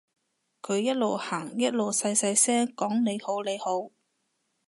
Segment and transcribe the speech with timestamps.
[0.63, 3.91] 佢一路行一路細細聲講你好你好